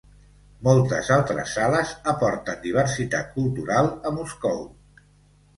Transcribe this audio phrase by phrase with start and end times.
[0.67, 4.65] Moltes altres sales aporten diversitat cultural a Moscou.